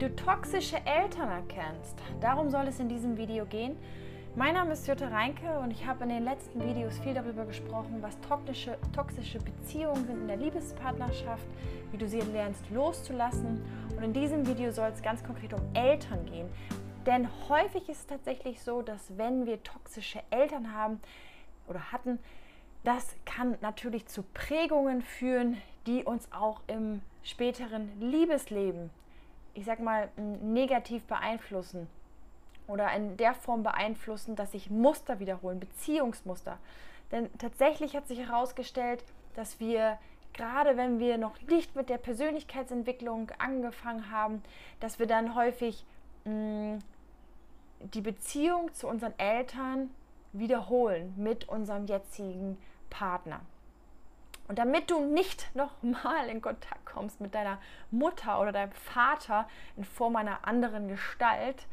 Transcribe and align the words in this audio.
du 0.00 0.08
toxische 0.16 0.78
Eltern 0.86 1.28
erkennst. 1.28 1.98
Darum 2.22 2.48
soll 2.48 2.66
es 2.68 2.80
in 2.80 2.88
diesem 2.88 3.18
Video 3.18 3.44
gehen. 3.44 3.76
Mein 4.34 4.54
Name 4.54 4.72
ist 4.72 4.88
Jutta 4.88 5.08
Reinke 5.08 5.58
und 5.58 5.72
ich 5.72 5.86
habe 5.86 6.04
in 6.04 6.08
den 6.08 6.24
letzten 6.24 6.66
Videos 6.66 6.98
viel 7.00 7.12
darüber 7.12 7.44
gesprochen, 7.44 7.98
was 8.00 8.18
toxische, 8.22 8.78
toxische 8.94 9.38
Beziehungen 9.40 10.06
sind 10.06 10.22
in 10.22 10.26
der 10.26 10.38
Liebespartnerschaft, 10.38 11.44
wie 11.90 11.98
du 11.98 12.08
sie 12.08 12.20
lernst 12.20 12.62
loszulassen. 12.70 13.62
Und 13.94 14.02
in 14.02 14.14
diesem 14.14 14.46
Video 14.46 14.70
soll 14.70 14.88
es 14.88 15.02
ganz 15.02 15.22
konkret 15.22 15.52
um 15.52 15.60
Eltern 15.74 16.24
gehen. 16.24 16.48
Denn 17.04 17.28
häufig 17.50 17.86
ist 17.90 18.00
es 18.00 18.06
tatsächlich 18.06 18.62
so, 18.62 18.80
dass 18.80 19.18
wenn 19.18 19.44
wir 19.44 19.62
toxische 19.62 20.20
Eltern 20.30 20.72
haben 20.72 21.00
oder 21.66 21.92
hatten, 21.92 22.18
das 22.84 23.16
kann 23.26 23.58
natürlich 23.60 24.06
zu 24.06 24.22
Prägungen 24.32 25.02
führen, 25.02 25.58
die 25.86 26.04
uns 26.04 26.32
auch 26.32 26.62
im 26.68 27.02
späteren 27.22 27.90
Liebesleben 28.00 28.88
ich 29.54 29.64
sag 29.64 29.80
mal, 29.80 30.08
negativ 30.16 31.04
beeinflussen 31.04 31.88
oder 32.66 32.92
in 32.92 33.16
der 33.16 33.34
Form 33.34 33.62
beeinflussen, 33.62 34.36
dass 34.36 34.52
sich 34.52 34.70
Muster 34.70 35.18
wiederholen, 35.18 35.60
Beziehungsmuster. 35.60 36.58
Denn 37.10 37.28
tatsächlich 37.38 37.96
hat 37.96 38.06
sich 38.06 38.20
herausgestellt, 38.20 39.04
dass 39.34 39.58
wir 39.58 39.98
gerade 40.32 40.76
wenn 40.76 40.98
wir 40.98 41.18
noch 41.18 41.40
nicht 41.42 41.74
mit 41.76 41.88
der 41.88 41.98
Persönlichkeitsentwicklung 41.98 43.30
angefangen 43.38 44.10
haben, 44.10 44.42
dass 44.78 44.98
wir 44.98 45.06
dann 45.06 45.34
häufig 45.34 45.84
mh, 46.24 46.78
die 47.80 48.00
Beziehung 48.00 48.72
zu 48.74 48.86
unseren 48.86 49.18
Eltern 49.18 49.90
wiederholen 50.32 51.12
mit 51.16 51.48
unserem 51.48 51.86
jetzigen 51.86 52.58
Partner. 52.88 53.40
Und 54.50 54.58
damit 54.58 54.90
du 54.90 54.98
nicht 54.98 55.48
nochmal 55.54 56.28
in 56.28 56.42
Kontakt 56.42 56.84
kommst 56.84 57.20
mit 57.20 57.36
deiner 57.36 57.58
Mutter 57.92 58.40
oder 58.40 58.50
deinem 58.50 58.72
Vater 58.72 59.48
in 59.76 59.84
Form 59.84 60.16
einer 60.16 60.44
anderen 60.44 60.88
Gestalt, 60.88 61.68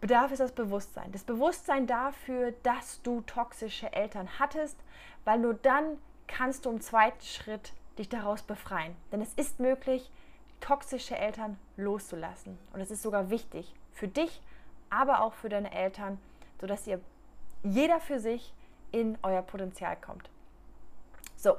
bedarf 0.00 0.32
es 0.32 0.38
das 0.38 0.52
Bewusstsein. 0.52 1.12
Das 1.12 1.24
Bewusstsein 1.24 1.86
dafür, 1.86 2.52
dass 2.62 3.02
du 3.02 3.20
toxische 3.20 3.92
Eltern 3.92 4.30
hattest, 4.38 4.78
weil 5.26 5.38
nur 5.38 5.52
dann 5.52 5.98
kannst 6.26 6.64
du 6.64 6.70
im 6.70 6.80
zweiten 6.80 7.22
Schritt 7.22 7.74
dich 7.98 8.08
daraus 8.08 8.40
befreien. 8.42 8.96
Denn 9.12 9.20
es 9.20 9.34
ist 9.34 9.60
möglich, 9.60 10.10
toxische 10.60 11.18
Eltern 11.18 11.58
loszulassen. 11.76 12.58
Und 12.72 12.80
es 12.80 12.90
ist 12.90 13.02
sogar 13.02 13.28
wichtig 13.28 13.74
für 13.92 14.08
dich, 14.08 14.40
aber 14.88 15.20
auch 15.20 15.34
für 15.34 15.50
deine 15.50 15.70
Eltern, 15.70 16.18
sodass 16.62 16.86
ihr 16.86 16.98
jeder 17.62 18.00
für 18.00 18.20
sich 18.20 18.54
in 18.90 19.18
euer 19.22 19.42
Potenzial 19.42 19.96
kommt. 19.96 20.30
So, 21.36 21.56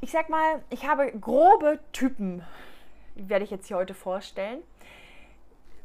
ich 0.00 0.10
sag 0.10 0.28
mal, 0.28 0.62
ich 0.70 0.86
habe 0.86 1.12
grobe 1.12 1.78
Typen, 1.92 2.42
werde 3.14 3.44
ich 3.44 3.50
jetzt 3.50 3.68
hier 3.68 3.76
heute 3.76 3.94
vorstellen. 3.94 4.62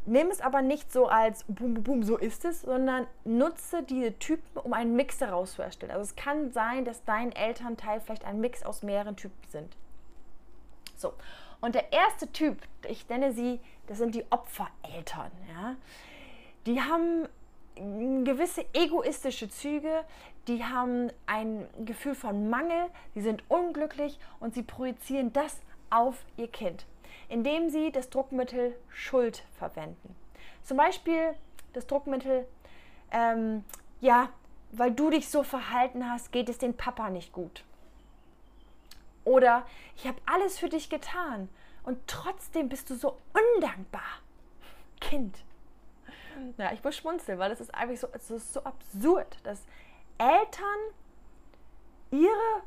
Nimm 0.07 0.27
es 0.27 0.39
aber 0.39 0.61
nicht 0.61 0.91
so 0.91 1.07
als 1.07 1.43
boom, 1.45 1.73
boom, 1.75 1.83
boom, 1.83 2.03
so 2.03 2.17
ist 2.17 2.45
es, 2.45 2.61
sondern 2.61 3.07
nutze 3.23 3.81
diese 3.83 4.17
Typen, 4.19 4.59
um 4.59 4.73
einen 4.73 4.95
Mix 4.95 5.17
daraus 5.17 5.53
zu 5.53 5.63
erstellen. 5.63 5.91
Also 5.91 6.03
es 6.03 6.15
kann 6.15 6.51
sein, 6.51 6.85
dass 6.85 7.03
dein 7.05 7.31
Elternteil 7.31 7.99
vielleicht 7.99 8.23
ein 8.23 8.39
Mix 8.39 8.63
aus 8.63 8.83
mehreren 8.83 9.15
Typen 9.15 9.49
sind. 9.49 9.75
So, 10.95 11.13
und 11.61 11.73
der 11.73 11.91
erste 11.91 12.31
Typ, 12.31 12.61
ich 12.87 13.09
nenne 13.09 13.33
sie, 13.33 13.59
das 13.87 13.97
sind 13.97 14.13
die 14.13 14.25
Opfereltern. 14.29 15.31
Ja? 15.49 15.75
Die 16.67 16.79
haben 16.81 17.27
gewisse 18.23 18.65
egoistische 18.73 19.49
Züge, 19.49 20.05
die 20.47 20.63
haben 20.63 21.11
ein 21.25 21.67
Gefühl 21.85 22.15
von 22.15 22.49
Mangel, 22.49 22.89
sie 23.13 23.21
sind 23.21 23.43
unglücklich 23.49 24.19
und 24.39 24.53
sie 24.53 24.63
projizieren 24.63 25.33
das 25.33 25.59
auf 25.89 26.23
ihr 26.37 26.47
Kind, 26.47 26.85
indem 27.29 27.69
sie 27.69 27.91
das 27.91 28.09
Druckmittel 28.09 28.75
Schuld 28.89 29.43
verwenden. 29.57 30.15
Zum 30.63 30.77
Beispiel 30.77 31.33
das 31.73 31.87
Druckmittel, 31.87 32.47
ähm, 33.11 33.63
ja, 34.01 34.29
weil 34.71 34.91
du 34.91 35.09
dich 35.09 35.29
so 35.29 35.43
verhalten 35.43 36.09
hast, 36.09 36.31
geht 36.31 36.49
es 36.49 36.57
den 36.57 36.75
Papa 36.75 37.09
nicht 37.09 37.31
gut. 37.31 37.63
Oder 39.23 39.65
ich 39.95 40.07
habe 40.07 40.17
alles 40.25 40.59
für 40.59 40.69
dich 40.69 40.89
getan 40.89 41.49
und 41.83 41.97
trotzdem 42.07 42.69
bist 42.69 42.89
du 42.89 42.95
so 42.95 43.17
undankbar. 43.33 44.21
Kind, 44.99 45.43
ja, 46.57 46.71
ich 46.73 46.83
muss 46.83 46.95
schmunzeln, 46.95 47.39
weil 47.39 47.49
das 47.49 47.61
ist 47.61 47.73
einfach 47.73 47.95
so, 47.95 48.07
es 48.13 48.29
ist 48.29 48.53
so 48.53 48.63
absurd, 48.63 49.37
dass 49.43 49.65
Eltern 50.17 50.79
ihre 52.11 52.63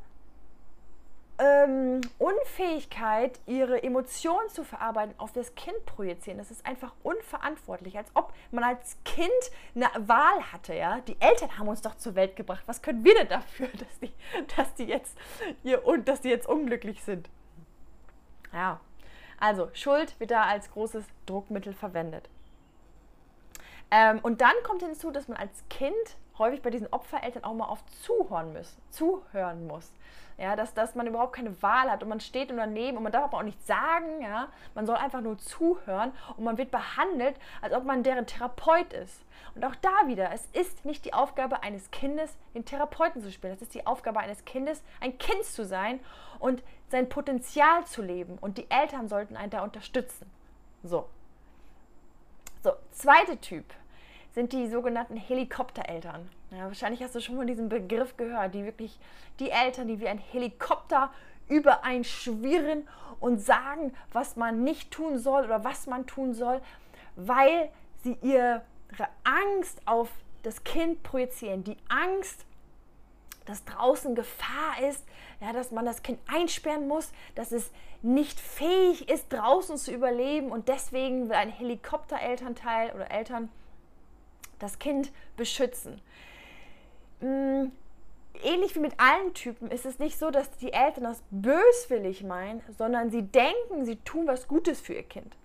ähm, 1.38 2.00
Unfähigkeit, 2.18 3.38
ihre 3.46 3.82
Emotionen 3.82 4.48
zu 4.48 4.64
verarbeiten, 4.64 5.14
auf 5.18 5.32
das 5.32 5.54
Kind 5.54 5.86
projizieren. 5.86 6.38
Das 6.38 6.50
ist 6.50 6.66
einfach 6.66 6.92
unverantwortlich, 7.02 7.96
als 7.96 8.10
ob 8.14 8.32
man 8.50 8.64
als 8.64 8.96
Kind 9.04 9.30
eine 9.74 9.88
Wahl 10.08 10.42
hatte. 10.52 10.74
Ja? 10.74 11.00
Die 11.00 11.16
Eltern 11.20 11.56
haben 11.58 11.68
uns 11.68 11.80
doch 11.80 11.96
zur 11.96 12.16
Welt 12.16 12.34
gebracht. 12.34 12.64
Was 12.66 12.82
können 12.82 13.04
wir 13.04 13.14
denn 13.14 13.28
dafür, 13.28 13.68
dass 13.68 13.98
die, 14.00 14.12
dass 14.56 14.74
die, 14.74 14.84
jetzt, 14.84 15.16
hier, 15.62 15.80
dass 16.04 16.20
die 16.20 16.28
jetzt 16.28 16.48
unglücklich 16.48 17.02
sind? 17.04 17.30
Ja, 18.52 18.80
also 19.38 19.68
Schuld 19.74 20.18
wird 20.18 20.32
da 20.32 20.42
als 20.42 20.70
großes 20.70 21.04
Druckmittel 21.26 21.72
verwendet. 21.72 22.28
Ähm, 23.90 24.18
und 24.22 24.40
dann 24.40 24.54
kommt 24.64 24.82
hinzu, 24.82 25.10
dass 25.10 25.28
man 25.28 25.36
als 25.38 25.62
Kind 25.70 25.94
häufig 26.38 26.62
bei 26.62 26.70
diesen 26.70 26.92
Opfereltern 26.92 27.44
auch 27.44 27.54
mal 27.54 27.66
auf 27.66 27.84
zuhören 28.02 28.52
muss, 28.52 28.76
zuhören 28.90 29.66
muss. 29.66 29.92
Ja, 30.38 30.54
dass, 30.54 30.72
dass 30.72 30.94
man 30.94 31.08
überhaupt 31.08 31.34
keine 31.34 31.60
Wahl 31.62 31.90
hat 31.90 32.04
und 32.04 32.08
man 32.08 32.20
steht 32.20 32.50
daneben 32.50 32.96
und 32.96 33.02
man 33.02 33.10
darf 33.10 33.24
aber 33.24 33.38
auch 33.38 33.42
nichts 33.42 33.66
sagen. 33.66 34.22
Ja? 34.22 34.48
Man 34.74 34.86
soll 34.86 34.94
einfach 34.94 35.20
nur 35.20 35.36
zuhören 35.38 36.12
und 36.36 36.44
man 36.44 36.56
wird 36.58 36.70
behandelt, 36.70 37.34
als 37.60 37.74
ob 37.74 37.84
man 37.84 38.04
deren 38.04 38.24
Therapeut 38.24 38.92
ist. 38.92 39.24
Und 39.56 39.64
auch 39.64 39.74
da 39.74 40.06
wieder, 40.06 40.30
es 40.32 40.46
ist 40.52 40.84
nicht 40.84 41.04
die 41.04 41.12
Aufgabe 41.12 41.64
eines 41.64 41.90
Kindes, 41.90 42.36
den 42.54 42.64
Therapeuten 42.64 43.20
zu 43.20 43.32
spielen. 43.32 43.52
Es 43.52 43.62
ist 43.62 43.74
die 43.74 43.84
Aufgabe 43.84 44.20
eines 44.20 44.44
Kindes, 44.44 44.84
ein 45.00 45.18
Kind 45.18 45.44
zu 45.44 45.64
sein 45.64 45.98
und 46.38 46.62
sein 46.88 47.08
Potenzial 47.08 47.84
zu 47.84 48.00
leben. 48.00 48.38
Und 48.38 48.58
die 48.58 48.70
Eltern 48.70 49.08
sollten 49.08 49.36
einen 49.36 49.50
da 49.50 49.64
unterstützen. 49.64 50.30
So, 50.84 51.08
so, 52.62 52.72
zweiter 52.92 53.40
Typ 53.40 53.64
sind 54.38 54.52
die 54.52 54.68
sogenannten 54.68 55.16
Helikoptereltern. 55.16 56.30
Ja, 56.52 56.66
wahrscheinlich 56.66 57.02
hast 57.02 57.12
du 57.12 57.20
schon 57.20 57.34
mal 57.34 57.44
diesen 57.44 57.68
Begriff 57.68 58.16
gehört, 58.16 58.54
die 58.54 58.64
wirklich 58.64 59.00
die 59.40 59.50
Eltern, 59.50 59.88
die 59.88 59.98
wie 59.98 60.06
ein 60.06 60.18
Helikopter 60.18 61.10
über 61.48 61.82
einen 61.82 62.04
schwirren 62.04 62.86
und 63.18 63.40
sagen, 63.40 63.92
was 64.12 64.36
man 64.36 64.62
nicht 64.62 64.92
tun 64.92 65.18
soll 65.18 65.44
oder 65.46 65.64
was 65.64 65.88
man 65.88 66.06
tun 66.06 66.34
soll, 66.34 66.60
weil 67.16 67.68
sie 68.04 68.16
ihre 68.22 68.62
Angst 69.24 69.82
auf 69.86 70.08
das 70.44 70.62
Kind 70.62 71.02
projizieren, 71.02 71.64
die 71.64 71.76
Angst 71.88 72.44
dass 73.44 73.64
draußen 73.64 74.14
Gefahr 74.14 74.78
ist, 74.90 75.06
ja, 75.40 75.54
dass 75.54 75.70
man 75.70 75.86
das 75.86 76.02
Kind 76.02 76.20
einsperren 76.26 76.86
muss, 76.86 77.10
dass 77.34 77.50
es 77.50 77.70
nicht 78.02 78.38
fähig 78.38 79.08
ist, 79.08 79.32
draußen 79.32 79.78
zu 79.78 79.90
überleben 79.90 80.52
und 80.52 80.68
deswegen 80.68 81.30
will 81.30 81.36
ein 81.36 81.48
Helikopterelternteil 81.48 82.92
oder 82.92 83.10
Eltern 83.10 83.48
das 84.58 84.78
Kind 84.78 85.12
beschützen. 85.36 86.00
Mm, 87.20 87.66
ähnlich 88.42 88.74
wie 88.74 88.80
mit 88.80 88.98
allen 88.98 89.34
Typen 89.34 89.70
ist 89.70 89.86
es 89.86 89.98
nicht 89.98 90.18
so, 90.18 90.30
dass 90.30 90.50
die 90.58 90.72
Eltern 90.72 91.04
das 91.04 91.22
böswillig 91.30 92.22
meinen, 92.22 92.62
sondern 92.76 93.10
sie 93.10 93.22
denken, 93.22 93.84
sie 93.84 93.96
tun 93.96 94.26
was 94.26 94.48
Gutes 94.48 94.80
für 94.80 94.94
ihr 94.94 95.02
Kind. 95.02 95.36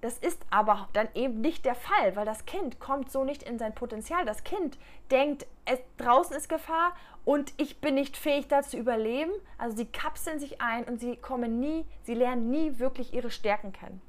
Das 0.00 0.16
ist 0.16 0.40
aber 0.48 0.88
dann 0.94 1.08
eben 1.14 1.42
nicht 1.42 1.66
der 1.66 1.74
Fall, 1.74 2.16
weil 2.16 2.24
das 2.24 2.46
Kind 2.46 2.80
kommt 2.80 3.10
so 3.12 3.24
nicht 3.24 3.42
in 3.42 3.58
sein 3.58 3.74
Potenzial. 3.74 4.24
Das 4.24 4.44
Kind 4.44 4.78
denkt, 5.10 5.46
es, 5.66 5.78
draußen 5.98 6.34
ist 6.34 6.48
Gefahr 6.48 6.94
und 7.26 7.52
ich 7.58 7.80
bin 7.80 7.96
nicht 7.96 8.16
fähig, 8.16 8.48
da 8.48 8.62
zu 8.62 8.78
überleben. 8.78 9.32
Also 9.58 9.76
sie 9.76 9.86
kapseln 9.86 10.38
sich 10.38 10.60
ein 10.62 10.84
und 10.84 11.00
sie 11.00 11.16
kommen 11.16 11.60
nie, 11.60 11.84
sie 12.04 12.14
lernen 12.14 12.50
nie 12.50 12.78
wirklich 12.78 13.12
ihre 13.12 13.30
Stärken 13.30 13.72
kennen. 13.72 14.00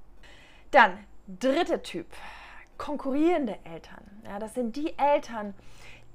Dann, 0.71 0.97
dritter 1.27 1.83
Typ, 1.83 2.07
konkurrierende 2.81 3.59
Eltern. 3.63 4.03
Ja, 4.25 4.39
das 4.39 4.55
sind 4.55 4.75
die 4.75 4.97
Eltern, 4.97 5.53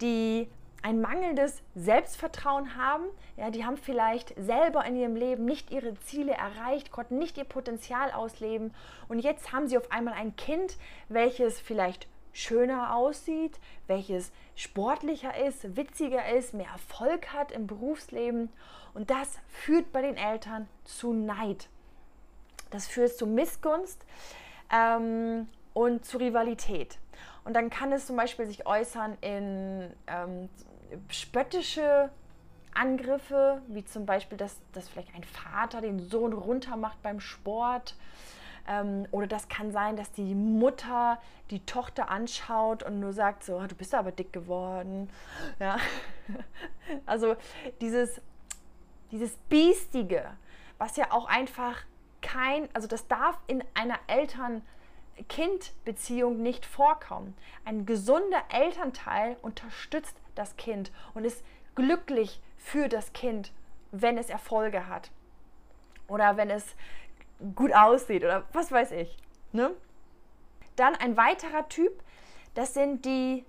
die 0.00 0.48
ein 0.82 1.00
mangelndes 1.00 1.62
Selbstvertrauen 1.76 2.76
haben. 2.76 3.04
Ja, 3.36 3.50
die 3.50 3.64
haben 3.64 3.76
vielleicht 3.76 4.34
selber 4.36 4.84
in 4.84 4.96
ihrem 4.96 5.14
Leben 5.14 5.44
nicht 5.44 5.70
ihre 5.70 5.94
Ziele 6.00 6.32
erreicht, 6.32 6.90
konnten 6.90 7.18
nicht 7.18 7.38
ihr 7.38 7.44
Potenzial 7.44 8.10
ausleben 8.10 8.74
und 9.06 9.20
jetzt 9.20 9.52
haben 9.52 9.68
sie 9.68 9.78
auf 9.78 9.92
einmal 9.92 10.14
ein 10.14 10.34
Kind, 10.34 10.76
welches 11.08 11.60
vielleicht 11.60 12.08
schöner 12.32 12.96
aussieht, 12.96 13.60
welches 13.86 14.32
sportlicher 14.56 15.36
ist, 15.46 15.76
witziger 15.76 16.28
ist, 16.30 16.52
mehr 16.52 16.70
Erfolg 16.72 17.32
hat 17.32 17.52
im 17.52 17.68
Berufsleben 17.68 18.50
und 18.92 19.10
das 19.10 19.38
führt 19.46 19.92
bei 19.92 20.02
den 20.02 20.16
Eltern 20.16 20.68
zu 20.84 21.12
Neid. 21.12 21.68
Das 22.70 22.88
führt 22.88 23.16
zu 23.16 23.26
Missgunst 23.26 24.04
ähm, 24.72 25.46
und 25.76 26.06
zu 26.06 26.16
Rivalität. 26.16 26.96
Und 27.44 27.52
dann 27.52 27.68
kann 27.68 27.92
es 27.92 28.06
zum 28.06 28.16
Beispiel 28.16 28.46
sich 28.46 28.66
äußern 28.66 29.18
in 29.20 29.92
ähm, 30.06 30.48
spöttische 31.10 32.08
Angriffe, 32.72 33.60
wie 33.68 33.84
zum 33.84 34.06
Beispiel, 34.06 34.38
dass, 34.38 34.58
dass 34.72 34.88
vielleicht 34.88 35.14
ein 35.14 35.24
Vater 35.24 35.82
den 35.82 35.98
Sohn 35.98 36.32
runtermacht 36.32 37.02
beim 37.02 37.20
Sport 37.20 37.94
Ähm, 38.68 39.06
oder 39.12 39.26
das 39.26 39.48
kann 39.48 39.70
sein, 39.70 39.96
dass 39.96 40.10
die 40.12 40.34
Mutter 40.34 41.20
die 41.50 41.60
Tochter 41.66 42.10
anschaut 42.10 42.82
und 42.82 42.98
nur 42.98 43.12
sagt 43.12 43.44
so, 43.44 43.60
du 43.64 43.74
bist 43.76 43.94
aber 43.94 44.12
dick 44.12 44.32
geworden. 44.32 45.10
Ja. 45.60 45.76
Also 47.06 47.36
dieses, 47.80 48.20
dieses 49.10 49.36
Biestige, 49.48 50.24
was 50.78 50.96
ja 50.96 51.12
auch 51.12 51.26
einfach 51.26 51.84
kein, 52.22 52.68
also 52.74 52.88
das 52.88 53.06
darf 53.06 53.38
in 53.46 53.62
einer 53.74 53.98
Eltern-Kind-Beziehung 55.16 56.42
nicht 56.42 56.66
vorkommen. 56.66 57.36
Ein 57.64 57.86
gesunder 57.86 58.42
Elternteil 58.50 59.36
unterstützt 59.42 60.16
das 60.34 60.56
Kind 60.56 60.92
und 61.14 61.24
ist 61.24 61.44
glücklich 61.74 62.40
für 62.56 62.88
das 62.88 63.12
Kind, 63.12 63.52
wenn 63.92 64.18
es 64.18 64.30
Erfolge 64.30 64.88
hat 64.88 65.10
oder 66.08 66.36
wenn 66.36 66.50
es 66.50 66.74
gut 67.54 67.72
aussieht 67.74 68.24
oder 68.24 68.44
was 68.52 68.70
weiß 68.70 68.92
ich. 68.92 69.16
Ne? 69.52 69.72
Dann 70.76 70.94
ein 70.94 71.16
weiterer 71.16 71.68
Typ, 71.68 72.02
das 72.54 72.74
sind 72.74 73.04
die 73.04 73.44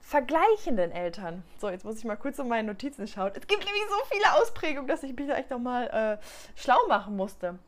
vergleichenden 0.00 0.90
Eltern. 0.90 1.44
So, 1.60 1.68
jetzt 1.68 1.84
muss 1.84 1.98
ich 1.98 2.04
mal 2.04 2.16
kurz 2.16 2.38
in 2.40 2.48
meine 2.48 2.66
Notizen 2.66 3.06
schauen. 3.06 3.30
Es 3.34 3.46
gibt 3.46 3.64
nämlich 3.64 3.82
so 3.88 4.04
viele 4.10 4.34
Ausprägungen, 4.34 4.88
dass 4.88 5.04
ich 5.04 5.14
mich 5.14 5.28
da 5.28 5.36
echt 5.36 5.50
nochmal 5.50 6.18
äh, 6.20 6.26
schlau 6.56 6.78
machen 6.88 7.16
musste. 7.16 7.60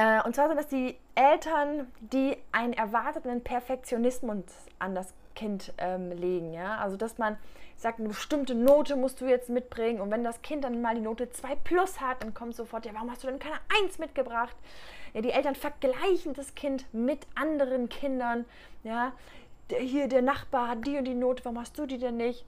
Äh, 0.00 0.22
und 0.22 0.34
zwar 0.34 0.48
sind 0.48 0.56
das 0.56 0.68
die 0.68 0.96
Eltern, 1.14 1.86
die 2.00 2.38
einen 2.52 2.72
erwarteten 2.72 3.42
Perfektionismus 3.42 4.44
an 4.78 4.94
das 4.94 5.12
Kind 5.34 5.74
ähm, 5.76 6.10
legen. 6.10 6.54
Ja? 6.54 6.78
Also, 6.78 6.96
dass 6.96 7.18
man 7.18 7.36
sagt, 7.76 7.98
eine 7.98 8.08
bestimmte 8.08 8.54
Note 8.54 8.96
musst 8.96 9.20
du 9.20 9.26
jetzt 9.26 9.50
mitbringen. 9.50 10.00
Und 10.00 10.10
wenn 10.10 10.24
das 10.24 10.40
Kind 10.40 10.64
dann 10.64 10.80
mal 10.80 10.94
die 10.94 11.02
Note 11.02 11.28
2 11.28 11.54
plus 11.56 12.00
hat, 12.00 12.22
dann 12.22 12.32
kommt 12.32 12.54
sofort, 12.54 12.86
ja, 12.86 12.94
warum 12.94 13.10
hast 13.10 13.24
du 13.24 13.26
denn 13.26 13.38
keine 13.38 13.56
1 13.84 13.98
mitgebracht? 13.98 14.56
Ja, 15.12 15.20
die 15.20 15.32
Eltern 15.32 15.54
vergleichen 15.54 16.32
das 16.32 16.54
Kind 16.54 16.86
mit 16.94 17.26
anderen 17.34 17.90
Kindern. 17.90 18.46
Ja, 18.84 19.12
der, 19.68 19.80
hier 19.80 20.08
der 20.08 20.22
Nachbar 20.22 20.68
hat 20.68 20.86
die 20.86 20.96
und 20.96 21.04
die 21.04 21.14
Note, 21.14 21.44
warum 21.44 21.58
hast 21.60 21.78
du 21.78 21.84
die 21.84 21.98
denn 21.98 22.16
nicht? 22.16 22.46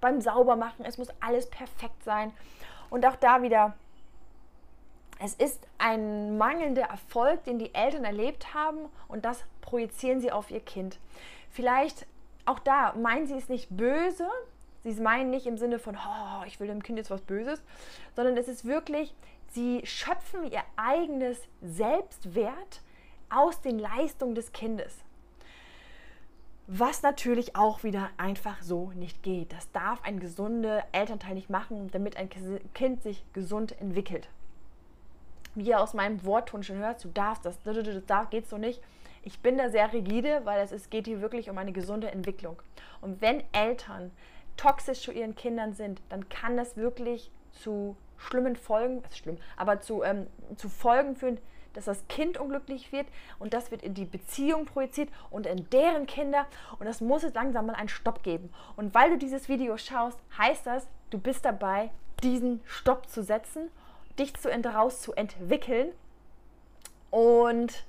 Beim 0.00 0.20
Saubermachen, 0.20 0.84
es 0.84 0.98
muss 0.98 1.10
alles 1.20 1.48
perfekt 1.48 2.02
sein. 2.02 2.32
Und 2.90 3.06
auch 3.06 3.16
da 3.16 3.40
wieder, 3.42 3.76
es 5.20 5.34
ist 5.34 5.66
ein 5.78 6.38
mangelnder 6.38 6.82
Erfolg, 6.82 7.44
den 7.44 7.58
die 7.58 7.74
Eltern 7.74 8.04
erlebt 8.04 8.54
haben 8.54 8.88
und 9.08 9.24
das 9.24 9.44
projizieren 9.60 10.20
sie 10.20 10.30
auf 10.30 10.50
ihr 10.50 10.60
Kind. 10.60 10.98
Vielleicht 11.50 12.06
auch 12.44 12.58
da 12.58 12.94
meinen 12.94 13.26
sie 13.26 13.36
es 13.36 13.48
nicht 13.48 13.68
böse, 13.76 14.28
sie 14.84 15.00
meinen 15.00 15.30
nicht 15.30 15.46
im 15.46 15.58
Sinne 15.58 15.78
von, 15.78 15.96
oh, 15.96 16.44
ich 16.46 16.60
will 16.60 16.68
dem 16.68 16.82
Kind 16.82 16.98
jetzt 16.98 17.10
was 17.10 17.20
Böses, 17.20 17.62
sondern 18.16 18.36
es 18.36 18.48
ist 18.48 18.64
wirklich, 18.64 19.14
sie 19.48 19.82
schöpfen 19.84 20.50
ihr 20.50 20.62
eigenes 20.76 21.38
Selbstwert 21.60 22.80
aus 23.28 23.60
den 23.60 23.78
Leistungen 23.78 24.34
des 24.34 24.52
Kindes. 24.52 24.96
Was 26.66 27.02
natürlich 27.02 27.56
auch 27.56 27.82
wieder 27.82 28.10
einfach 28.18 28.62
so 28.62 28.92
nicht 28.94 29.22
geht. 29.22 29.52
Das 29.52 29.70
darf 29.72 30.02
ein 30.04 30.20
gesunder 30.20 30.84
Elternteil 30.92 31.34
nicht 31.34 31.48
machen, 31.48 31.90
damit 31.90 32.16
ein 32.16 32.28
Kind 32.74 33.02
sich 33.02 33.24
gesund 33.32 33.78
entwickelt. 33.80 34.28
Wie 35.58 35.74
aus 35.74 35.92
meinem 35.92 36.24
Wortton 36.24 36.62
schon 36.62 36.76
hört, 36.76 37.02
du 37.02 37.08
darfst 37.08 37.44
das, 37.44 37.58
da 38.06 38.24
geht 38.24 38.48
so 38.48 38.58
nicht. 38.58 38.80
Ich 39.22 39.40
bin 39.40 39.58
da 39.58 39.70
sehr 39.70 39.92
rigide, 39.92 40.42
weil 40.44 40.60
es, 40.60 40.70
es 40.70 40.88
geht 40.88 41.06
hier 41.06 41.20
wirklich 41.20 41.50
um 41.50 41.58
eine 41.58 41.72
gesunde 41.72 42.10
Entwicklung. 42.10 42.62
Und 43.00 43.20
wenn 43.20 43.42
Eltern 43.52 44.12
toxisch 44.56 45.02
zu 45.02 45.12
ihren 45.12 45.34
Kindern 45.34 45.74
sind, 45.74 46.00
dann 46.08 46.28
kann 46.28 46.56
das 46.56 46.76
wirklich 46.76 47.30
zu 47.52 47.96
schlimmen 48.16 48.56
Folgen, 48.56 49.02
das 49.02 49.12
ist 49.12 49.18
schlimm, 49.18 49.38
aber 49.56 49.80
zu, 49.80 50.02
ähm, 50.02 50.26
zu 50.56 50.68
Folgen 50.68 51.16
führen, 51.16 51.38
dass 51.72 51.84
das 51.84 52.06
Kind 52.08 52.38
unglücklich 52.38 52.92
wird 52.92 53.06
und 53.38 53.54
das 53.54 53.70
wird 53.70 53.82
in 53.82 53.94
die 53.94 54.04
Beziehung 54.04 54.64
projiziert 54.64 55.10
und 55.30 55.46
in 55.46 55.68
deren 55.70 56.06
Kinder 56.06 56.46
und 56.78 56.86
das 56.86 57.00
muss 57.00 57.22
jetzt 57.22 57.34
langsam 57.34 57.66
mal 57.66 57.74
einen 57.74 57.88
Stopp 57.88 58.22
geben. 58.22 58.52
Und 58.76 58.94
weil 58.94 59.10
du 59.10 59.18
dieses 59.18 59.48
Video 59.48 59.76
schaust, 59.76 60.18
heißt 60.36 60.66
das, 60.66 60.86
du 61.10 61.18
bist 61.18 61.44
dabei, 61.44 61.90
diesen 62.22 62.60
Stopp 62.64 63.08
zu 63.08 63.22
setzen, 63.22 63.70
dich 64.18 64.34
zu, 64.34 64.50
daraus 64.60 65.00
zu 65.00 65.12
entwickeln 65.14 65.92
und 67.10 67.84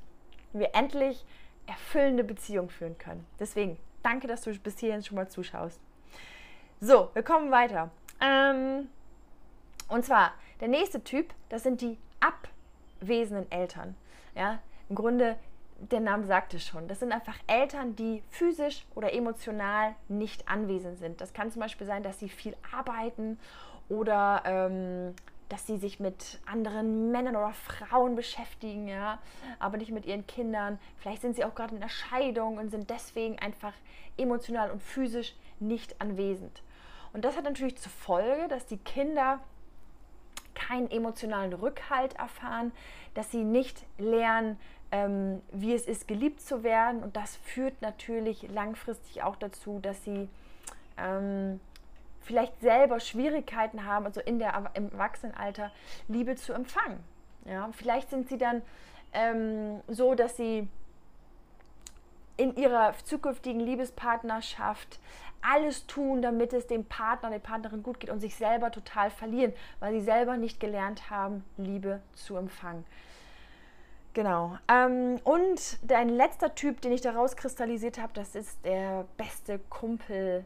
wir 0.53 0.73
endlich 0.73 1.25
erfüllende 1.67 2.23
Beziehungen 2.23 2.69
führen 2.69 2.97
können. 2.97 3.25
Deswegen, 3.39 3.77
danke, 4.03 4.27
dass 4.27 4.41
du 4.41 4.57
bis 4.59 4.79
hierhin 4.79 5.03
schon 5.03 5.15
mal 5.15 5.27
zuschaust. 5.27 5.79
So, 6.81 7.09
wir 7.13 7.23
kommen 7.23 7.51
weiter. 7.51 7.91
Ähm, 8.21 8.89
und 9.87 10.05
zwar, 10.05 10.33
der 10.61 10.67
nächste 10.67 11.03
Typ, 11.03 11.33
das 11.49 11.63
sind 11.63 11.81
die 11.81 11.97
abwesenden 12.19 13.51
Eltern. 13.51 13.95
Ja, 14.35 14.59
im 14.87 14.95
Grunde, 14.95 15.37
der 15.79 15.99
Name 15.99 16.25
sagt 16.25 16.53
es 16.53 16.65
schon. 16.65 16.87
Das 16.87 16.99
sind 16.99 17.11
einfach 17.11 17.35
Eltern, 17.47 17.95
die 17.95 18.23
physisch 18.29 18.85
oder 18.95 19.13
emotional 19.13 19.95
nicht 20.07 20.47
anwesend 20.47 20.99
sind. 20.99 21.21
Das 21.21 21.33
kann 21.33 21.51
zum 21.51 21.61
Beispiel 21.61 21.87
sein, 21.87 22.03
dass 22.03 22.19
sie 22.19 22.29
viel 22.29 22.55
arbeiten 22.73 23.39
oder 23.87 24.43
ähm, 24.45 25.15
dass 25.49 25.65
sie 25.65 25.77
sich 25.77 25.99
mit 25.99 26.39
anderen 26.45 27.11
Männern 27.11 27.35
oder 27.35 27.53
Frauen 27.53 28.15
beschäftigen, 28.15 28.87
ja, 28.87 29.19
aber 29.57 29.77
nicht 29.77 29.91
mit 29.91 30.05
ihren 30.05 30.25
Kindern. 30.27 30.79
Vielleicht 30.97 31.21
sind 31.21 31.35
sie 31.35 31.43
auch 31.43 31.55
gerade 31.55 31.75
in 31.75 31.81
der 31.81 31.89
Scheidung 31.89 32.57
und 32.57 32.69
sind 32.69 32.89
deswegen 32.89 33.39
einfach 33.39 33.73
emotional 34.17 34.69
und 34.69 34.81
physisch 34.81 35.35
nicht 35.59 35.99
anwesend. 35.99 36.61
Und 37.13 37.25
das 37.25 37.35
hat 37.35 37.43
natürlich 37.43 37.77
zur 37.77 37.91
Folge, 37.91 38.47
dass 38.47 38.67
die 38.67 38.77
Kinder 38.77 39.39
keinen 40.53 40.91
emotionalen 40.91 41.53
Rückhalt 41.53 42.13
erfahren, 42.15 42.71
dass 43.13 43.31
sie 43.31 43.43
nicht 43.43 43.85
lernen, 43.97 44.59
ähm, 44.91 45.41
wie 45.51 45.73
es 45.73 45.87
ist, 45.87 46.07
geliebt 46.07 46.41
zu 46.41 46.63
werden. 46.63 47.01
Und 47.01 47.15
das 47.15 47.37
führt 47.37 47.81
natürlich 47.81 48.49
langfristig 48.49 49.23
auch 49.23 49.35
dazu, 49.35 49.79
dass 49.79 50.03
sie 50.03 50.29
ähm, 50.97 51.59
vielleicht 52.21 52.59
selber 52.61 52.99
Schwierigkeiten 52.99 53.85
haben, 53.85 54.05
also 54.05 54.21
in 54.21 54.39
der, 54.39 54.71
im 54.73 54.91
Erwachsenenalter 54.91 55.71
Liebe 56.07 56.35
zu 56.35 56.53
empfangen. 56.53 56.99
Ja, 57.45 57.69
vielleicht 57.71 58.09
sind 58.09 58.27
sie 58.29 58.37
dann 58.37 58.61
ähm, 59.13 59.81
so, 59.87 60.13
dass 60.15 60.37
sie 60.37 60.67
in 62.37 62.55
ihrer 62.55 62.93
zukünftigen 63.03 63.59
Liebespartnerschaft 63.59 64.99
alles 65.41 65.87
tun, 65.87 66.21
damit 66.21 66.53
es 66.53 66.67
dem 66.67 66.85
Partner, 66.85 67.29
der 67.29 67.39
Partnerin 67.39 67.83
gut 67.83 67.99
geht 67.99 68.09
und 68.09 68.19
sich 68.19 68.35
selber 68.35 68.71
total 68.71 69.09
verlieren, 69.09 69.53
weil 69.79 69.93
sie 69.93 70.01
selber 70.01 70.37
nicht 70.37 70.59
gelernt 70.59 71.09
haben, 71.09 71.43
Liebe 71.57 72.01
zu 72.13 72.35
empfangen. 72.35 72.85
Genau. 74.13 74.57
Ähm, 74.67 75.19
und 75.23 75.79
dein 75.83 76.09
letzter 76.09 76.55
Typ, 76.55 76.81
den 76.81 76.91
ich 76.91 77.01
daraus 77.01 77.35
kristallisiert 77.35 77.99
habe, 78.01 78.11
das 78.13 78.35
ist 78.35 78.63
der 78.65 79.05
beste 79.17 79.59
Kumpel 79.69 80.45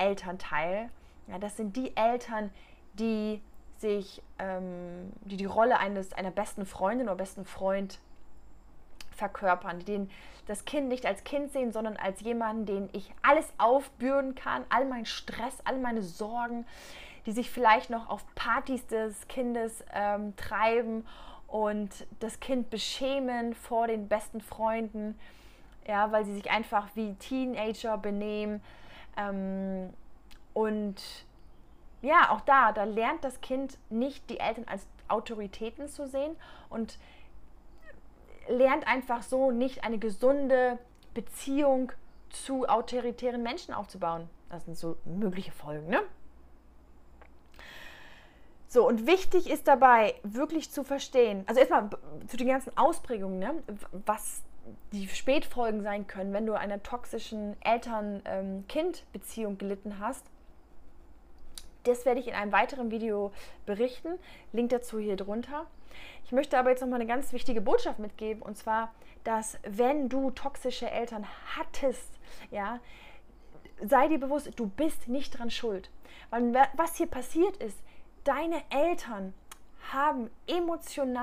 Elternteil. 0.00 0.90
Ja, 1.28 1.38
das 1.38 1.56
sind 1.56 1.76
die 1.76 1.96
Eltern, 1.96 2.50
die 2.94 3.40
sich, 3.78 4.22
ähm, 4.38 5.12
die 5.22 5.36
die 5.36 5.44
Rolle 5.44 5.78
eines 5.78 6.12
einer 6.12 6.30
besten 6.30 6.66
Freundin 6.66 7.08
oder 7.08 7.16
besten 7.16 7.44
Freund 7.44 7.98
verkörpern, 9.12 9.78
die 9.80 9.84
den, 9.84 10.10
das 10.46 10.64
Kind 10.64 10.88
nicht 10.88 11.06
als 11.06 11.24
Kind 11.24 11.52
sehen, 11.52 11.72
sondern 11.72 11.96
als 11.96 12.20
jemanden, 12.20 12.66
den 12.66 12.88
ich 12.92 13.12
alles 13.22 13.46
aufbürden 13.58 14.34
kann, 14.34 14.64
all 14.68 14.86
meinen 14.86 15.06
Stress, 15.06 15.58
all 15.64 15.78
meine 15.78 16.02
Sorgen, 16.02 16.66
die 17.26 17.32
sich 17.32 17.50
vielleicht 17.50 17.90
noch 17.90 18.08
auf 18.08 18.24
Partys 18.34 18.86
des 18.86 19.28
Kindes 19.28 19.84
ähm, 19.92 20.34
treiben 20.36 21.06
und 21.46 22.06
das 22.20 22.40
Kind 22.40 22.70
beschämen 22.70 23.54
vor 23.54 23.86
den 23.86 24.08
besten 24.08 24.40
Freunden, 24.40 25.18
ja, 25.86 26.10
weil 26.12 26.24
sie 26.24 26.34
sich 26.34 26.50
einfach 26.50 26.88
wie 26.94 27.14
Teenager 27.14 27.98
benehmen 27.98 28.62
ähm, 29.16 29.92
und 30.54 30.96
ja, 32.02 32.30
auch 32.30 32.40
da, 32.40 32.72
da 32.72 32.84
lernt 32.84 33.24
das 33.24 33.40
Kind 33.40 33.78
nicht 33.90 34.28
die 34.30 34.40
Eltern 34.40 34.64
als 34.66 34.86
Autoritäten 35.08 35.88
zu 35.88 36.06
sehen 36.06 36.36
und 36.68 36.98
lernt 38.48 38.86
einfach 38.86 39.22
so 39.22 39.50
nicht 39.50 39.84
eine 39.84 39.98
gesunde 39.98 40.78
Beziehung 41.14 41.92
zu 42.30 42.68
autoritären 42.68 43.42
Menschen 43.42 43.74
aufzubauen. 43.74 44.28
Das 44.48 44.64
sind 44.64 44.76
so 44.76 44.96
mögliche 45.04 45.52
Folgen, 45.52 45.88
ne? 45.88 46.02
So, 48.66 48.86
und 48.86 49.08
wichtig 49.08 49.50
ist 49.50 49.66
dabei 49.66 50.14
wirklich 50.22 50.70
zu 50.70 50.84
verstehen, 50.84 51.42
also 51.46 51.58
erstmal 51.58 51.90
zu 52.28 52.36
den 52.36 52.46
ganzen 52.46 52.76
Ausprägungen, 52.76 53.40
ne, 53.40 53.62
was 54.06 54.44
die 54.92 55.08
Spätfolgen 55.08 55.82
sein 55.82 56.06
können, 56.06 56.32
wenn 56.32 56.46
du 56.46 56.54
einer 56.54 56.82
toxischen 56.82 57.56
Eltern-Kind-Beziehung 57.62 59.58
gelitten 59.58 59.98
hast. 59.98 60.24
Das 61.84 62.04
werde 62.04 62.20
ich 62.20 62.28
in 62.28 62.34
einem 62.34 62.52
weiteren 62.52 62.90
Video 62.90 63.32
berichten. 63.66 64.18
Link 64.52 64.70
dazu 64.70 64.98
hier 64.98 65.16
drunter. 65.16 65.66
Ich 66.24 66.32
möchte 66.32 66.58
aber 66.58 66.70
jetzt 66.70 66.80
noch 66.80 66.88
mal 66.88 66.96
eine 66.96 67.06
ganz 67.06 67.32
wichtige 67.32 67.60
Botschaft 67.60 67.98
mitgeben 67.98 68.42
und 68.42 68.56
zwar, 68.56 68.94
dass 69.24 69.58
wenn 69.62 70.08
du 70.08 70.30
toxische 70.30 70.90
Eltern 70.90 71.26
hattest, 71.56 72.08
ja, 72.50 72.78
sei 73.80 74.08
dir 74.08 74.20
bewusst, 74.20 74.50
du 74.56 74.66
bist 74.68 75.08
nicht 75.08 75.38
dran 75.38 75.50
schuld. 75.50 75.90
Weil 76.30 76.52
was 76.74 76.96
hier 76.96 77.06
passiert 77.06 77.56
ist, 77.56 77.78
deine 78.24 78.62
Eltern 78.70 79.34
haben 79.92 80.30
Emotionen 80.46 81.18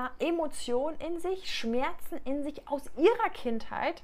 in 0.98 1.20
sich, 1.20 1.54
Schmerzen 1.54 2.20
in 2.24 2.42
sich 2.42 2.68
aus 2.68 2.82
ihrer 2.96 3.30
Kindheit, 3.30 4.02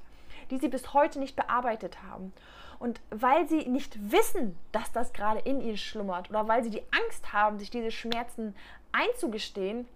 die 0.49 0.57
sie 0.57 0.69
bis 0.69 0.93
heute 0.93 1.19
nicht 1.19 1.35
bearbeitet 1.35 2.01
haben. 2.03 2.33
Und 2.79 2.99
weil 3.09 3.47
sie 3.47 3.67
nicht 3.69 4.11
wissen, 4.11 4.57
dass 4.71 4.91
das 4.91 5.13
gerade 5.13 5.39
in 5.39 5.61
ihnen 5.61 5.77
schlummert 5.77 6.29
oder 6.29 6.47
weil 6.47 6.63
sie 6.63 6.69
die 6.69 6.83
Angst 6.91 7.31
haben, 7.31 7.57
sich 7.57 7.69
diese 7.69 7.91
Schmerzen 7.91 8.55
einzugestehen, 8.91 9.87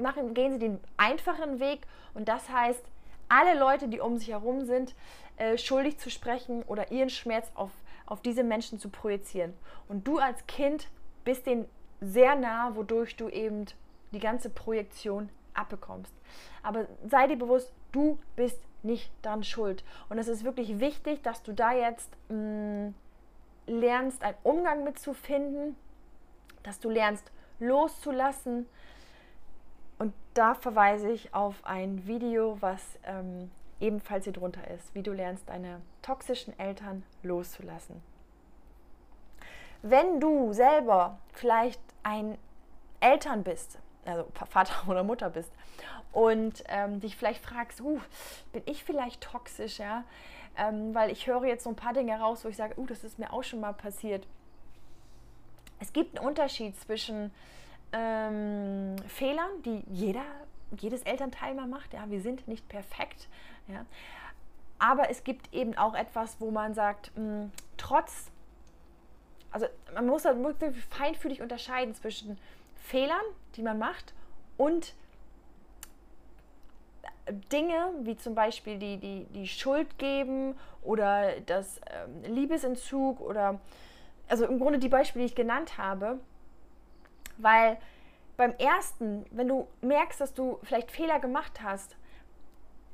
machen, 0.00 0.34
gehen 0.34 0.52
sie 0.52 0.58
den 0.58 0.78
einfachen 0.96 1.58
Weg 1.58 1.80
und 2.14 2.28
das 2.28 2.48
heißt, 2.48 2.84
alle 3.28 3.58
Leute, 3.58 3.88
die 3.88 4.00
um 4.00 4.18
sich 4.18 4.28
herum 4.28 4.64
sind, 4.64 4.94
äh, 5.36 5.56
schuldig 5.56 5.98
zu 5.98 6.10
sprechen 6.10 6.62
oder 6.64 6.90
ihren 6.90 7.10
Schmerz 7.10 7.50
auf, 7.54 7.70
auf 8.06 8.20
diese 8.20 8.42
Menschen 8.42 8.78
zu 8.78 8.88
projizieren. 8.88 9.54
Und 9.88 10.06
du 10.06 10.18
als 10.18 10.46
Kind 10.46 10.88
bist 11.24 11.46
denen 11.46 11.66
sehr 12.00 12.34
nah, 12.34 12.74
wodurch 12.74 13.16
du 13.16 13.28
eben 13.28 13.66
die 14.12 14.20
ganze 14.20 14.50
Projektion 14.50 15.28
abbekommst. 15.54 16.14
Aber 16.62 16.86
sei 17.06 17.26
dir 17.26 17.36
bewusst, 17.36 17.72
du 17.92 18.18
bist 18.36 18.60
nicht 18.82 19.12
dann 19.22 19.44
schuld. 19.44 19.84
Und 20.08 20.18
es 20.18 20.28
ist 20.28 20.44
wirklich 20.44 20.80
wichtig, 20.80 21.22
dass 21.22 21.42
du 21.42 21.52
da 21.52 21.72
jetzt 21.72 22.10
mh, 22.28 22.36
mm, 22.88 22.94
lernst, 23.66 24.22
einen 24.22 24.36
Umgang 24.42 24.84
mitzufinden, 24.84 25.76
dass 26.62 26.80
du 26.80 26.90
lernst 26.90 27.30
loszulassen. 27.58 28.66
Und 29.98 30.14
da 30.34 30.54
verweise 30.54 31.10
ich 31.10 31.34
auf 31.34 31.64
ein 31.64 32.06
Video, 32.06 32.56
was 32.60 32.98
ähm, 33.04 33.50
ebenfalls 33.80 34.24
hier 34.24 34.32
drunter 34.32 34.68
ist, 34.70 34.94
wie 34.94 35.02
du 35.02 35.12
lernst, 35.12 35.48
deine 35.48 35.80
toxischen 36.02 36.58
Eltern 36.58 37.02
loszulassen. 37.22 38.02
Wenn 39.82 40.20
du 40.20 40.52
selber 40.52 41.18
vielleicht 41.32 41.80
ein 42.02 42.38
Eltern 43.00 43.42
bist, 43.42 43.78
also 44.04 44.26
Vater 44.48 44.74
oder 44.88 45.02
Mutter 45.02 45.30
bist 45.30 45.52
und 46.12 46.64
ähm, 46.68 47.00
dich 47.00 47.16
vielleicht 47.16 47.42
fragst, 47.44 47.80
uh, 47.80 48.00
bin 48.52 48.62
ich 48.66 48.84
vielleicht 48.84 49.20
toxisch, 49.20 49.78
ja? 49.78 50.04
Ähm, 50.56 50.94
weil 50.94 51.10
ich 51.10 51.26
höre 51.26 51.44
jetzt 51.44 51.64
so 51.64 51.70
ein 51.70 51.76
paar 51.76 51.92
Dinge 51.92 52.18
raus, 52.18 52.44
wo 52.44 52.48
ich 52.48 52.56
sage, 52.56 52.78
uh, 52.78 52.86
das 52.86 53.04
ist 53.04 53.18
mir 53.18 53.32
auch 53.32 53.44
schon 53.44 53.60
mal 53.60 53.72
passiert. 53.72 54.26
Es 55.78 55.92
gibt 55.92 56.18
einen 56.18 56.26
Unterschied 56.26 56.78
zwischen 56.80 57.30
ähm, 57.92 58.96
Fehlern, 59.08 59.62
die 59.64 59.82
jeder, 59.88 60.24
jedes 60.78 61.02
Elternteil 61.02 61.54
mal 61.54 61.66
macht. 61.66 61.94
Ja, 61.94 62.10
wir 62.10 62.20
sind 62.20 62.46
nicht 62.48 62.68
perfekt. 62.68 63.28
Ja. 63.68 63.86
Aber 64.78 65.10
es 65.10 65.24
gibt 65.24 65.52
eben 65.54 65.76
auch 65.76 65.94
etwas, 65.94 66.40
wo 66.40 66.50
man 66.50 66.74
sagt, 66.74 67.16
mh, 67.16 67.22
hm, 67.22 67.52
trotz, 67.76 68.30
also 69.50 69.66
man 69.94 70.06
muss 70.06 70.24
halt 70.24 70.42
wirklich 70.42 70.84
feinfühlig 70.86 71.42
unterscheiden 71.42 71.94
zwischen 71.94 72.38
Fehlern, 72.76 73.22
die 73.56 73.62
man 73.62 73.78
macht, 73.78 74.14
und 74.56 74.94
Dinge 77.52 77.92
wie 78.00 78.16
zum 78.16 78.34
Beispiel 78.34 78.78
die, 78.78 78.98
die, 78.98 79.26
die 79.30 79.46
Schuld 79.46 79.98
geben 79.98 80.56
oder 80.82 81.40
das 81.46 81.80
ähm, 81.90 82.34
Liebesentzug 82.34 83.20
oder 83.20 83.60
also 84.28 84.46
im 84.46 84.58
Grunde 84.58 84.78
die 84.78 84.88
Beispiele, 84.88 85.24
die 85.24 85.30
ich 85.30 85.36
genannt 85.36 85.78
habe, 85.78 86.18
weil 87.38 87.78
beim 88.36 88.54
ersten, 88.56 89.26
wenn 89.30 89.48
du 89.48 89.66
merkst, 89.80 90.20
dass 90.20 90.34
du 90.34 90.58
vielleicht 90.62 90.90
Fehler 90.90 91.20
gemacht 91.20 91.62
hast, 91.62 91.96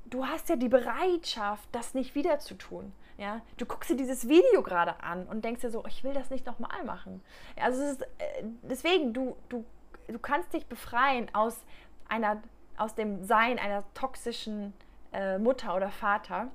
du 0.06 0.26
hast 0.26 0.48
ja 0.48 0.56
die 0.56 0.68
Bereitschaft, 0.68 1.68
das 1.72 1.94
nicht 1.94 2.14
wieder 2.14 2.38
zu 2.38 2.54
tun. 2.54 2.92
Ja, 3.18 3.40
du 3.56 3.64
guckst 3.64 3.88
dir 3.88 3.96
dieses 3.96 4.28
Video 4.28 4.62
gerade 4.62 5.02
an 5.02 5.26
und 5.26 5.44
denkst 5.44 5.62
dir 5.62 5.70
so, 5.70 5.84
ich 5.86 6.04
will 6.04 6.12
das 6.12 6.28
nicht 6.28 6.44
nochmal 6.44 6.84
machen. 6.84 7.22
Also 7.58 7.82
ist, 7.82 8.02
äh, 8.02 8.44
deswegen, 8.62 9.14
du, 9.14 9.36
du, 9.48 9.64
du 10.08 10.18
kannst 10.18 10.52
dich 10.52 10.66
befreien 10.66 11.34
aus 11.34 11.64
einer, 12.08 12.42
aus 12.76 12.94
dem 12.94 13.24
Sein 13.24 13.58
einer 13.58 13.84
toxischen 13.94 14.74
äh, 15.12 15.38
Mutter 15.38 15.74
oder 15.74 15.90
Vater. 15.90 16.48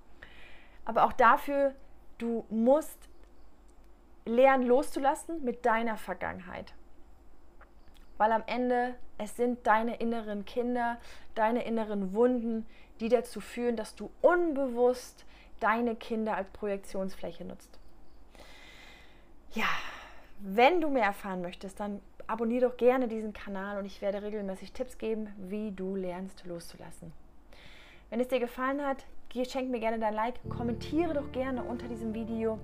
Aber 0.86 1.06
auch 1.06 1.14
dafür, 1.14 1.74
du 2.20 2.46
musst 2.50 3.10
lernen 4.26 4.68
loszulassen 4.68 5.44
mit 5.44 5.66
deiner 5.66 5.98
Vergangenheit. 5.98 6.74
Weil 8.18 8.32
am 8.34 8.44
Ende 8.46 8.94
es 9.18 9.36
sind 9.36 9.66
deine 9.66 9.96
inneren 9.98 10.46
Kinder, 10.46 10.98
deine 11.34 11.64
inneren 11.64 12.14
Wunden, 12.14 12.68
die 13.00 13.10
dazu 13.10 13.40
führen, 13.40 13.76
dass 13.76 13.96
du 13.96 14.12
unbewusst 14.22 15.26
deine 15.62 15.96
Kinder 15.96 16.36
als 16.36 16.50
Projektionsfläche 16.50 17.46
nutzt. 17.46 17.80
Ja, 19.54 19.66
wenn 20.40 20.82
du 20.82 20.90
mehr 20.90 21.06
erfahren 21.06 21.42
möchtest, 21.42 21.80
dann 21.80 22.02
abonniere 22.28 22.70
doch 22.70 22.78
gerne 22.78 23.08
diesen 23.08 23.34
Kanal 23.34 23.78
und 23.78 23.86
ich 23.86 24.02
werde 24.02 24.22
regelmäßig 24.22 24.74
Tipps 24.74 24.98
geben, 24.98 25.28
wie 25.38 25.72
du 25.72 25.96
lernst 25.96 26.46
loszulassen. 26.46 27.14
Wenn 28.10 28.20
es 28.20 28.28
dir 28.28 28.40
gefallen 28.40 28.82
hat, 28.82 29.06
schenk 29.50 29.70
mir 29.70 29.80
gerne 29.80 30.00
dein 30.00 30.14
Like, 30.14 30.36
kommentiere 30.50 31.14
doch 31.14 31.32
gerne 31.32 31.64
unter 31.64 31.88
diesem 31.88 32.14
Video, 32.14 32.60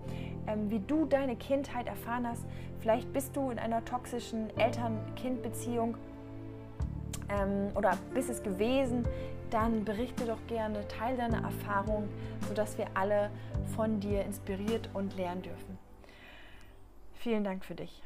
ähm, 0.48 0.70
wie 0.70 0.80
du 0.80 1.06
deine 1.06 1.36
Kindheit 1.36 1.88
erfahren 1.88 2.28
hast. 2.28 2.46
Vielleicht 2.80 3.12
bist 3.14 3.36
du 3.36 3.50
in 3.50 3.60
einer 3.60 3.84
toxischen 3.86 4.50
Eltern-Kind-Beziehung 4.58 5.98
ähm, 7.30 7.72
oder 7.76 7.98
bist 8.14 8.30
es 8.30 8.44
gewesen, 8.44 9.08
dann 9.50 9.86
berichte 9.86 10.26
doch 10.26 10.46
gerne, 10.48 10.88
teile 10.88 11.18
deine 11.18 11.42
Erfahrung, 11.42 12.10
sodass 12.48 12.78
wir 12.78 12.88
alle 12.94 13.30
von 13.76 14.00
dir 14.00 14.24
inspiriert 14.24 14.90
und 14.94 15.16
lernen 15.16 15.42
dürfen. 15.42 15.78
Vielen 17.14 17.44
Dank 17.44 17.66
für 17.66 17.76
dich. 17.76 18.04